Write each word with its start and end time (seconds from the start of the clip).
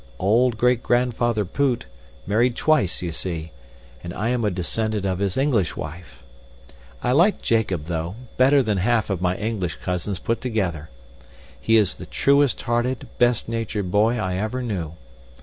Old 0.17 0.57
Great 0.57 0.81
grandfather 0.81 1.45
Poot 1.45 1.85
married 2.25 2.55
twice, 2.55 3.03
you 3.03 3.11
see, 3.11 3.51
and 4.03 4.11
I 4.15 4.29
am 4.29 4.43
a 4.43 4.49
descendant 4.49 5.05
of 5.05 5.19
his 5.19 5.37
English 5.37 5.75
wife. 5.77 6.23
I 7.03 7.11
like 7.11 7.43
Jacob, 7.43 7.85
though, 7.85 8.15
better 8.35 8.63
than 8.63 8.79
half 8.79 9.11
of 9.11 9.21
my 9.21 9.35
English 9.37 9.75
cousins 9.75 10.17
put 10.17 10.41
together. 10.41 10.89
He 11.61 11.77
is 11.77 11.93
the 11.97 12.07
truest 12.07 12.63
hearted, 12.63 13.09
best 13.19 13.47
natured 13.47 13.91
boy 13.91 14.17
I 14.17 14.37
ever 14.37 14.63
knew. 14.63 14.95